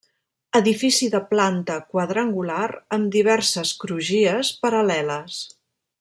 [0.59, 2.65] Edifici de planta quadrangular
[2.97, 5.37] amb diverses crugies paral·leles.